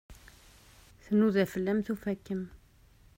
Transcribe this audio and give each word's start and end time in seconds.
Tnuda 1.03 1.45
fell-am, 1.51 1.79
tufa-kem. 1.85 2.43